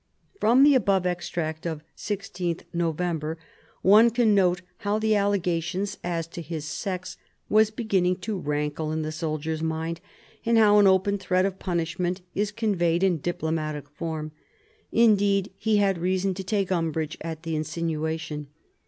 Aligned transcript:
From 0.39 0.63
the 0.63 0.73
above 0.73 1.05
extract 1.05 1.67
of 1.67 1.83
16th 1.95 2.63
November 2.73 3.37
one 3.83 4.09
can 4.09 4.33
note 4.33 4.63
how 4.77 4.97
the 4.97 5.13
allegation 5.15 5.85
as 6.03 6.25
to 6.29 6.41
his 6.41 6.65
sex 6.65 7.17
was 7.49 7.69
beginning 7.69 8.15
to 8.21 8.35
rankle 8.39 8.91
in 8.91 9.03
the 9.03 9.11
soldier's 9.11 9.61
mind, 9.61 10.01
and 10.43 10.57
how 10.57 10.79
an 10.79 10.87
open 10.87 11.19
threat 11.19 11.45
of 11.45 11.59
punishment 11.59 12.21
is 12.33 12.51
conveyed 12.51 13.03
in 13.03 13.19
diplomatic 13.21 13.87
form. 13.89 14.31
Indeed 14.91 15.51
he 15.55 15.77
had 15.77 15.99
reason 15.99 16.33
to 16.33 16.43
take 16.43 16.71
umbrage 16.71 17.15
at 17.21 17.43
the 17.43 17.55
insinuation. 17.55 18.47